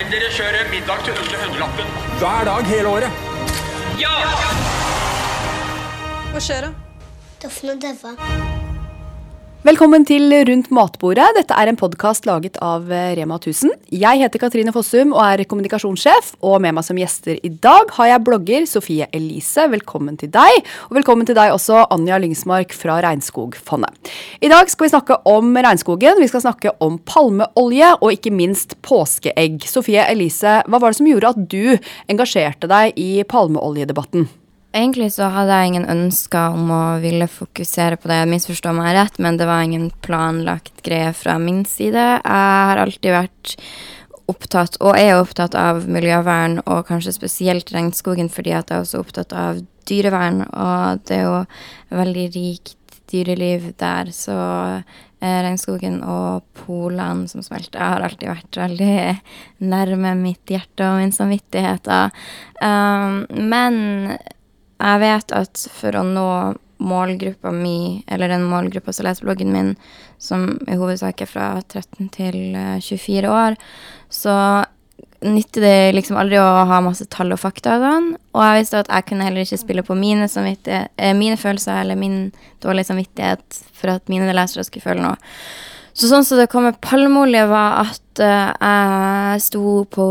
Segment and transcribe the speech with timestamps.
[0.00, 1.86] Dere kjører middag til under hundrelappen.
[2.20, 3.10] Hver dag hele året.
[4.00, 4.12] Ja!
[6.32, 6.74] Hva skjer da?
[7.42, 8.12] Doffen og Døva.
[9.66, 11.24] Velkommen til Rundt matbordet.
[11.34, 13.72] Dette er en podkast laget av Rema 1000.
[13.90, 16.28] Jeg heter Katrine Fossum og er kommunikasjonssjef.
[16.46, 19.64] Og med meg som gjester i dag har jeg blogger Sofie Elise.
[19.72, 20.60] Velkommen til deg.
[20.86, 24.14] Og velkommen til deg også, Anja Lyngsmark fra Regnskogfondet.
[24.38, 26.22] I dag skal vi snakke om regnskogen.
[26.22, 29.66] Vi skal snakke om palmeolje og ikke minst påskeegg.
[29.66, 31.62] Sofie Elise, hva var det som gjorde at du
[32.06, 34.30] engasjerte deg i palmeoljedebatten?
[34.76, 39.20] Egentlig så hadde jeg ingen ønsker om å ville fokusere på det, misforstå meg rett,
[39.24, 42.02] men det var ingen planlagt greie fra min side.
[42.18, 43.54] Jeg har alltid vært
[44.28, 49.00] opptatt, og er opptatt av miljøvern, og kanskje spesielt regnskogen, fordi at jeg er også
[49.00, 51.40] opptatt av dyrevern, og det er jo
[52.02, 54.36] veldig rikt dyreliv der, så
[54.76, 58.96] eh, regnskogen og polene som smelter, har alltid vært veldig
[59.72, 61.88] nærme mitt hjerte og min samvittighet.
[62.60, 64.18] Um, men
[64.76, 66.28] jeg vet at for å nå
[66.76, 69.74] målgruppa mi, eller den målgruppa som leser bloggen min,
[70.18, 72.40] som i hovedsak er fra 13 til
[72.84, 73.56] 24 eh, år,
[74.12, 74.34] så
[75.24, 78.10] nytter det liksom aldri å ha masse tall og fakta og sånn.
[78.36, 81.96] Og jeg visste at jeg kunne heller ikke spille på mine, eh, mine følelser eller
[81.96, 82.18] min
[82.64, 85.16] dårlige samvittighet for at mine lesere skulle føle noe.
[85.96, 90.06] Så sånn som det kom med palmeolje, var at uh, jeg sto på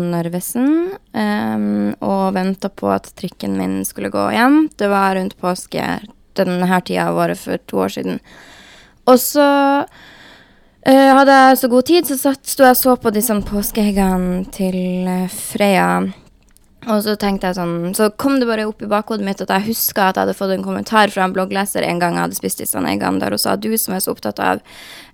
[0.00, 0.70] Narvesen
[1.12, 4.62] um, og venta på at trikken min skulle gå hjem.
[4.80, 5.84] Det var rundt påske
[6.40, 8.18] denne tida av året for to år siden.
[9.04, 9.46] Og så
[9.84, 15.10] uh, hadde jeg så god tid, så sto jeg og så på disse påskeeggene til
[15.36, 15.90] Freya.
[16.84, 19.68] Og så tenkte jeg sånn, så kom det bare opp i bakhodet mitt at jeg
[19.70, 22.60] huska at jeg hadde fått en kommentar fra en bloggleser en gang jeg hadde spist
[22.60, 24.60] disse eggene der, og sa du som er så opptatt av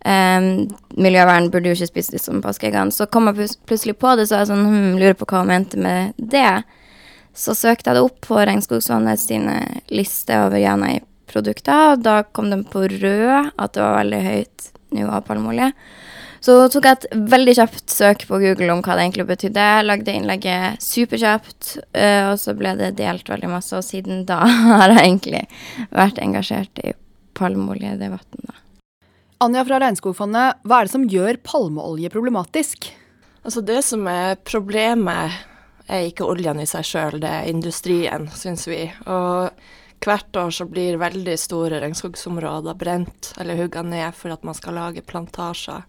[0.03, 0.67] um,
[0.99, 2.95] miljøvern, burde jo ikke spise disse påskeeggene.
[2.95, 5.79] Så kom jeg plutselig på det, så jeg sånn, hm, lurer på hva hun mente
[5.81, 6.63] med det.
[7.39, 9.61] Så søkte jeg det opp på Regnskogsfondet sine
[9.95, 15.13] lister over Janei-produkter, og da kom den på rød, at det var veldig høyt nivå
[15.19, 15.71] av palmeolje.
[16.41, 19.67] Så tok jeg et veldig kjapt søk på Google om hva det egentlig betydde.
[19.85, 23.75] Lagde innlegget superkjapt, uh, og så ble det delt veldig masse.
[23.77, 24.41] Og siden da
[24.81, 25.45] har jeg egentlig
[25.93, 26.95] vært engasjert i
[27.37, 28.57] palmeoljedebatten, da.
[29.41, 32.91] Anja fra Regnskogfondet, hva er det som gjør palmeolje problematisk?
[33.41, 35.39] Altså Det som er problemet,
[35.91, 38.85] er ikke oljen i seg sjøl, det er industrien, syns vi.
[39.09, 39.49] Og
[40.05, 44.79] hvert år så blir veldig store regnskogsområder brent eller hugga ned for at man skal
[44.79, 45.85] lage plantasjer.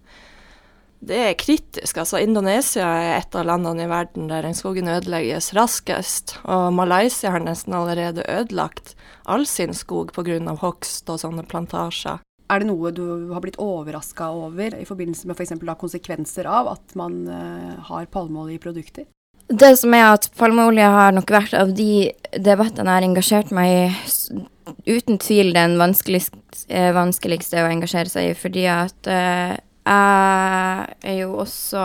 [1.02, 1.98] Det er kritisk.
[1.98, 6.36] altså Indonesia er et av landene i verden der regnskogen ødelegges raskest.
[6.46, 8.94] Og Malaysia har nesten allerede ødelagt
[9.26, 10.38] all sin skog pga.
[10.62, 12.22] hogst og sånne plantasjer.
[12.52, 15.56] Er det noe du har blitt overraska over i forbindelse med f.eks.
[15.56, 19.08] For konsekvenser av at man uh, har palmeolje i produkter?
[19.52, 23.72] Det som er at palmeolje har nok vært av de debattene jeg har engasjert meg
[23.72, 24.44] i,
[24.88, 26.40] uten tvil den vanskeligste,
[26.72, 29.56] eh, vanskeligste å engasjere seg i, fordi at uh,
[29.92, 31.84] jeg er jo også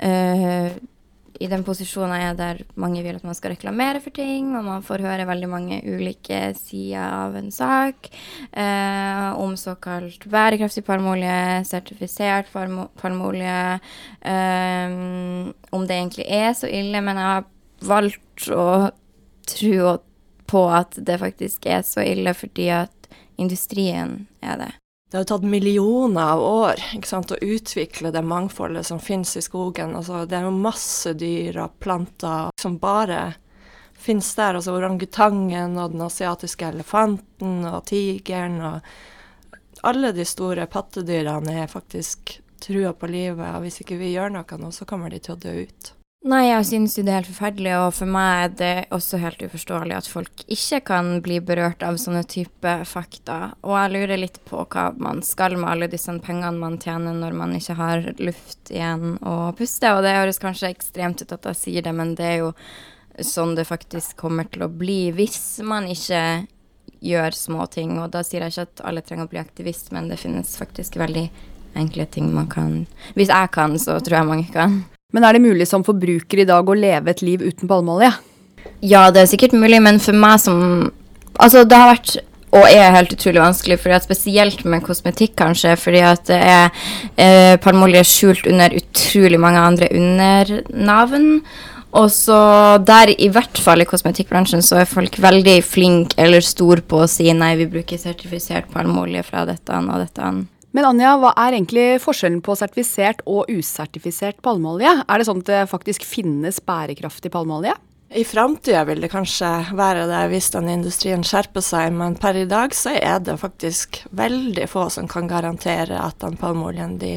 [0.00, 0.68] uh,
[1.40, 4.64] i den posisjonen jeg er der mange vil at man skal reklamere for ting, og
[4.66, 8.10] man får høre veldig mange ulike sider av en sak.
[8.52, 13.80] eh, om såkalt bærekraftig palmeolje, sertifisert palmeolje.
[14.22, 14.96] eh,
[15.72, 17.44] om det egentlig er så ille, men jeg har
[17.80, 18.90] valgt å
[19.46, 19.98] tro
[20.46, 24.72] på at det faktisk er så ille fordi at industrien er det.
[25.16, 29.40] Det har jo tatt millioner av år sant, å utvikle det mangfoldet som finnes i
[29.40, 29.94] skogen.
[29.96, 33.22] Altså, det er jo masse dyr og planter som bare
[33.96, 34.58] finnes der.
[34.60, 42.36] Altså orangutangen og den asiatiske elefanten og tigeren og alle de store pattedyrene er faktisk
[42.60, 43.54] trua på livet.
[43.56, 45.95] Og hvis ikke vi gjør noe nå, så kommer de til å dø ut.
[46.26, 49.42] Nei, jeg synes jo det er helt forferdelig, og for meg er det også helt
[49.46, 53.52] uforståelig at folk ikke kan bli berørt av sånne type fakta.
[53.62, 57.36] Og jeg lurer litt på hva man skal med alle disse pengene man tjener når
[57.38, 59.92] man ikke har luft igjen å puste.
[59.94, 62.50] Og det høres kanskje ekstremt ut at jeg sier det, men det er jo
[63.22, 66.24] sånn det faktisk kommer til å bli hvis man ikke
[67.06, 68.00] gjør små ting.
[68.02, 70.98] Og da sier jeg ikke at alle trenger å bli aktivist, men det finnes faktisk
[70.98, 71.28] veldig
[71.76, 74.80] enkle ting man kan Hvis jeg kan, så tror jeg mange kan.
[75.14, 78.10] Men er det mulig som forbruker i dag å leve et liv uten palmeolje?
[78.82, 80.62] Ja, det er sikkert mulig, men for meg som
[81.36, 82.14] Altså, det har vært
[82.56, 86.70] og er helt utrolig vanskelig, fordi at spesielt med kosmetikk, kanskje, fordi at det er
[87.20, 91.26] eh, palmeolje skjult under utrolig mange andre undernavn.
[92.00, 92.38] Og så
[92.86, 97.10] der, i hvert fall i kosmetikkbransjen, så er folk veldig flinke eller store på å
[97.10, 100.32] si nei, vi bruker sertifisert palmeolje fra dette og dette.
[100.76, 104.90] Men Anja, hva er egentlig forskjellen på sertifisert og usertifisert palmeolje?
[105.08, 107.72] Er det sånn at det faktisk finnes bærekraftig palmeolje?
[108.12, 112.44] I framtida vil det kanskje være det hvis den industrien skjerper seg, men per i
[112.50, 117.14] dag så er det faktisk veldig få som kan garantere at den palmeoljen de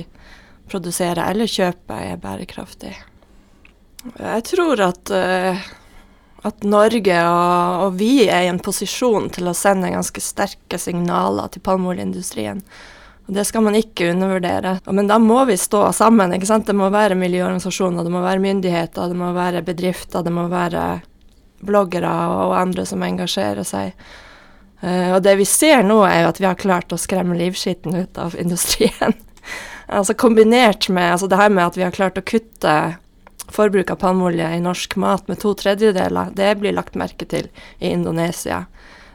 [0.72, 2.94] produserer eller kjøper, er bærekraftig.
[4.08, 5.60] Jeg tror at, uh,
[6.48, 11.52] at Norge og, og, vi er i en posisjon til å sende ganske sterke signaler
[11.52, 12.64] til palmeoljeindustrien
[13.30, 14.80] og Det skal man ikke undervurdere.
[14.90, 16.34] Men da må vi stå sammen.
[16.34, 16.66] ikke sant?
[16.66, 20.86] Det må være miljøorganisasjoner, det må være myndigheter, det må være bedrifter, det må være
[21.62, 23.94] bloggere og andre som engasjerer seg.
[24.82, 28.00] Uh, og det vi ser nå, er jo at vi har klart å skremme livskitten
[28.00, 29.14] ut av industrien.
[30.00, 32.76] altså Kombinert med altså det her med at vi har klart å kutte
[33.54, 37.94] forbruk av palmeolje i norsk mat med to tredjedeler, det blir lagt merke til i
[37.94, 38.64] Indonesia.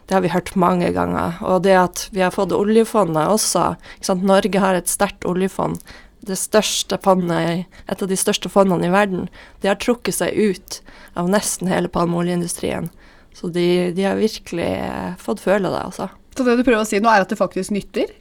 [0.06, 1.38] Det har vi hørt mange ganger.
[1.44, 3.74] Og det at vi har fått oljefondet også.
[4.20, 5.80] Norge har et sterkt oljefond.
[6.24, 9.28] Det største fondet, et av de største fondene i verden.
[9.60, 10.80] De har trukket seg ut
[11.20, 12.88] av nesten hele palmeoljeindustrien.
[13.34, 16.08] Så de, de, har virkelig eh, fått føle det, altså.
[16.36, 18.12] Så det du prøver å si nå, er at det faktisk nytter?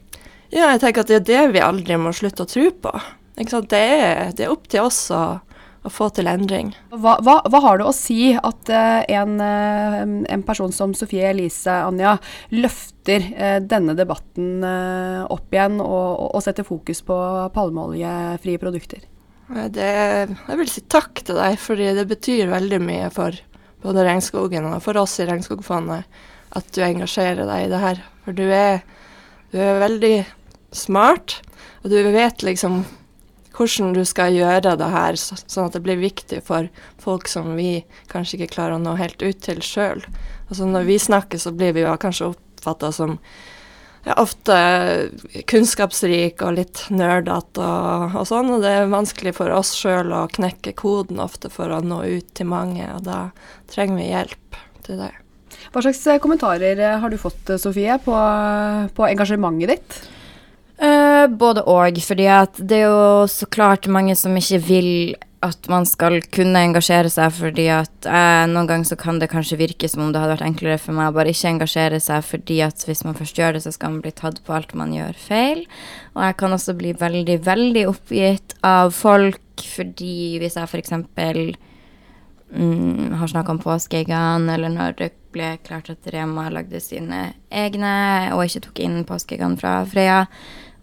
[0.50, 2.92] Ja, jeg tenker at det er det vi aldri må slutte å tro på.
[3.34, 5.22] Det er, det er opp til oss å
[5.84, 6.72] å få til endring.
[6.90, 10.02] Hva, hva, hva har det å si at uh, en, uh,
[10.32, 12.16] en, person som Sofie Elise Anja
[12.54, 17.16] løfter uh, denne debatten opp igjen og, og, setter fokus på
[17.54, 19.04] palmeoljefrie produkter?
[19.44, 19.90] Det,
[20.24, 23.36] jeg vil si takk til deg, fordi det betyr veldig mye for
[23.84, 26.08] både regnskogen og for oss i Regnskogfondet
[26.56, 28.00] at du engasjerer deg i det her.
[28.24, 28.80] For du er,
[29.52, 30.14] du er veldig
[30.74, 31.42] smart,
[31.82, 32.82] og du vet liksom
[33.54, 36.68] hvordan du skal gjøre det her, sånn at det blir viktig for
[37.02, 40.02] folk som vi kanskje ikke klarer å nå helt ut til sjøl.
[40.48, 43.18] Altså når vi snakker, så blir vi jo kanskje oppfatta som
[44.04, 44.56] ja, ofte
[45.48, 50.26] kunnskapsrik og litt nerdete og, og, sånn, og det er vanskelig for oss sjøl å
[50.34, 53.28] knekke koden ofte for å nå ut til mange, og da
[53.72, 55.12] trenger vi hjelp til det.
[55.72, 58.18] Hva slags kommentarer har du fått, Sofie, på,
[58.94, 60.02] på engasjementet ditt?
[60.74, 62.00] Uh, både og.
[62.02, 64.90] fordi at det er jo så klart mange som ikke vil
[65.44, 69.58] at man skal kunne engasjere seg, fordi at eh, noen ganger så kan det kanskje
[69.60, 72.60] virke som om det hadde vært enklere for meg å bare ikke engasjere seg, fordi
[72.64, 75.18] at hvis man først gjør det, så skal man bli tatt på alt man gjør
[75.20, 75.64] feil.
[76.14, 79.40] Og jeg kan også bli veldig, veldig oppgitt av folk
[79.74, 80.96] fordi hvis jeg f.eks.
[82.54, 87.94] Mm, har snakka om påskeeggene, eller når det ble klart at Rema lagde sine egne
[88.36, 90.20] og ikke tok inn påskeeggene fra Freya,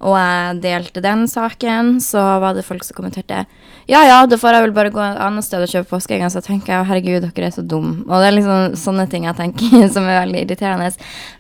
[0.02, 3.44] og jeg delte den saken, så var det folk som kommenterte
[3.90, 6.26] Ja ja, da får jeg vel bare gå et annet sted og kjøpe påskeegg.
[6.34, 8.02] Så tenker jeg herregud, dere er så dumme.
[8.08, 10.90] Og det er liksom sånne ting jeg tenker som er veldig irriterende.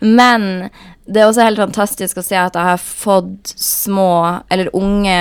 [0.06, 0.69] Men
[1.10, 4.12] det er også helt fantastisk å se at jeg har fått små,
[4.54, 5.18] eller unge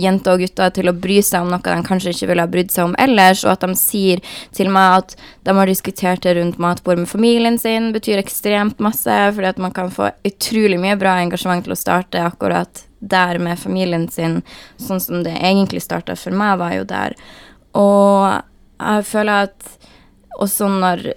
[0.00, 2.72] jenter og gutter til å bry seg om noe de kanskje ikke ville ha brydd
[2.72, 4.22] seg om ellers, og at de sier
[4.56, 9.18] til meg at de har diskutert det rundt matbord med familien sin, betyr ekstremt masse,
[9.36, 13.58] fordi at man kan få utrolig mye bra engasjement til å starte akkurat der med
[13.58, 14.40] familien sin,
[14.80, 17.16] sånn som det egentlig starta for meg, var jo der.
[17.78, 18.38] Og
[18.78, 19.74] jeg føler at
[20.42, 21.12] også når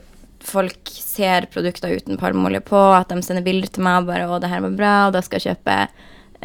[0.45, 4.49] folk ser produkter uten palmeolje på, at de sender bilder til meg bare 'Å, det
[4.49, 5.87] her var bra', og da skal jeg kjøpe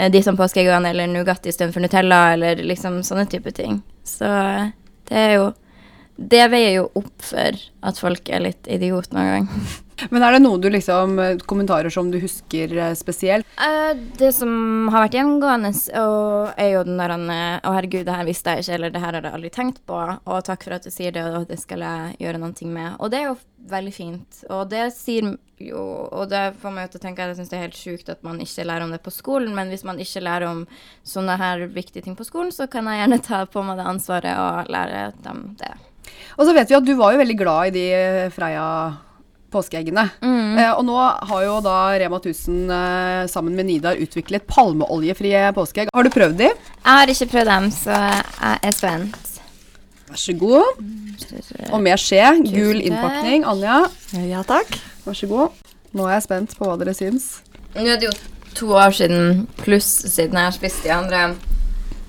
[0.08, 3.82] de som påskeeggene eller Nugatti istedenfor Nutella, eller liksom sånne type ting.
[4.06, 4.28] Så
[5.10, 5.50] det er jo
[6.20, 7.56] Det veier jo opp for
[7.88, 9.46] at folk er litt idiot noen gang.
[10.10, 13.46] Men er det noen du liksom, eh, kommentarer som du husker eh, spesielt?
[13.60, 15.72] Uh, det som har vært gjengående,
[16.56, 19.28] er jo den der Å, herregud, det her visste jeg ikke, eller det her har
[19.28, 22.16] jeg aldri tenkt på, og takk for at du sier det, og det skal jeg
[22.22, 22.96] gjøre noe med.
[22.98, 23.38] Og det er jo
[23.70, 24.42] veldig fint.
[24.48, 25.80] Og det sier jo
[26.16, 28.22] Og det får meg til å tenke at jeg syns det er helt sjukt at
[28.24, 30.62] man ikke lærer om det på skolen, men hvis man ikke lærer om
[31.04, 34.40] sånne her viktige ting på skolen, så kan jeg gjerne ta på meg det ansvaret
[34.40, 35.74] og lære dem det.
[36.38, 37.86] Og så vet vi at du var jo veldig glad i de
[38.32, 38.64] Freia
[39.52, 40.06] påskeeggene.
[40.22, 40.58] Mm.
[40.58, 45.92] Eh, og nå har jo da Rema 1000 eh, sammen med Nidar utviklet palmeoljefrie påskeegg.
[45.94, 46.50] Har du prøvd de?
[46.50, 49.30] Jeg har ikke prøvd dem, så jeg er spent.
[50.10, 50.82] Vær så god.
[51.70, 52.24] Og med skje.
[52.50, 53.44] Gul innpakning.
[53.46, 53.84] Anja.
[54.26, 54.74] Ja takk.
[55.04, 55.60] Vær så god.
[55.94, 57.40] Nå er jeg spent på hva dere syns.
[57.76, 58.16] Nå er det jo
[58.58, 61.22] to år siden pluss siden jeg har spist de andre.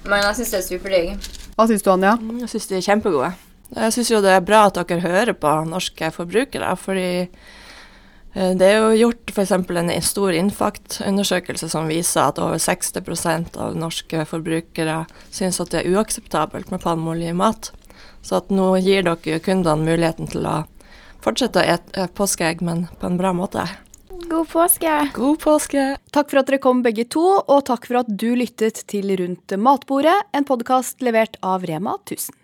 [0.07, 1.31] Men jeg syns det er superdigg.
[1.53, 2.15] Hva syns du, Anja?
[2.41, 3.31] Jeg syns de er kjempegode.
[3.71, 8.67] Jeg syns jo det er bra at dere hører på norske forbrukere, fordi eh, det
[8.67, 9.53] er jo gjort f.eks.
[9.55, 15.95] en stor Infact-undersøkelse som viser at over 60% av norske forbrukere syns at det er
[15.95, 17.71] uakseptabelt med palmeolje i mat.
[18.21, 20.57] Så at nå gir dere kundene muligheten til å
[21.23, 23.63] fortsette å ete påskeegg, men på en bra måte.
[24.31, 24.91] God påske!
[25.15, 25.87] God påske!
[26.11, 29.55] Takk for at dere kom begge to, og takk for at du lyttet til Rundt
[29.55, 32.40] matbordet, en podkast levert av Rema 1000.